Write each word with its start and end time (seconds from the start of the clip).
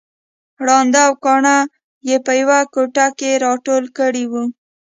ړانده 0.65 1.01
او 1.07 1.13
کاڼه 1.23 1.55
يې 2.07 2.17
په 2.25 2.31
يوه 2.41 2.59
کوټه 2.73 3.07
کې 3.19 3.41
راټول 3.45 3.83
کړي 3.97 4.23
وو 4.31 4.43